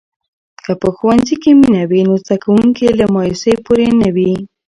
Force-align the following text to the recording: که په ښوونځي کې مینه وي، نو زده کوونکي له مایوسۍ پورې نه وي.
که 0.63 0.71
په 0.81 0.87
ښوونځي 0.95 1.35
کې 1.43 1.51
مینه 1.59 1.83
وي، 1.89 2.01
نو 2.07 2.13
زده 2.23 2.35
کوونکي 2.43 2.85
له 2.99 3.05
مایوسۍ 3.15 3.55
پورې 3.65 3.87
نه 4.01 4.09
وي. 4.15 4.33